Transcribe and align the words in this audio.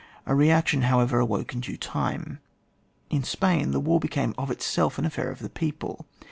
A 0.25 0.33
re 0.33 0.49
action, 0.49 0.81
however, 0.81 1.19
awoke 1.19 1.53
in 1.53 1.59
due 1.59 1.77
time. 1.77 2.39
In 3.11 3.23
Spain, 3.23 3.69
the 3.69 3.79
war 3.79 3.99
became 3.99 4.33
of 4.35 4.49
itself 4.49 4.97
an 4.97 5.05
affair 5.05 5.29
of 5.29 5.37
the 5.37 5.47
people. 5.47 6.07